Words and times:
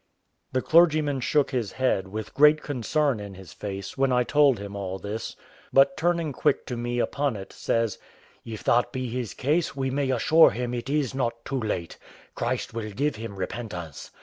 The 0.51 0.63
clergyman 0.63 1.19
shook 1.19 1.51
his 1.51 1.73
head, 1.73 2.07
with 2.07 2.33
great 2.33 2.63
concern 2.63 3.19
in 3.19 3.35
his 3.35 3.53
face, 3.53 3.99
when 3.99 4.11
I 4.11 4.23
told 4.23 4.57
him 4.57 4.75
all 4.75 4.97
this; 4.97 5.35
but 5.71 5.95
turning 5.95 6.33
quick 6.33 6.65
to 6.65 6.75
me 6.75 6.97
upon 6.97 7.35
it, 7.35 7.53
says, 7.53 7.99
"If 8.43 8.63
that 8.63 8.91
be 8.91 9.09
his 9.09 9.35
case, 9.35 9.75
we 9.75 9.91
may 9.91 10.09
assure 10.09 10.49
him 10.49 10.73
it 10.73 10.89
is 10.89 11.13
not 11.13 11.45
too 11.45 11.59
late; 11.59 11.99
Christ 12.33 12.73
will 12.73 12.89
give 12.89 13.17
him 13.17 13.35
repentance. 13.35 14.09